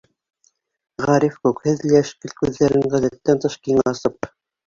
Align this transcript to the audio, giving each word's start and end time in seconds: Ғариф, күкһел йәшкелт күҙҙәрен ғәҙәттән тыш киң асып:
Ғариф, 1.09 1.35
күкһел 1.47 1.83
йәшкелт 1.91 2.35
күҙҙәрен 2.41 2.89
ғәҙәттән 2.95 3.43
тыш 3.45 3.59
киң 3.67 3.85
асып: 3.93 4.29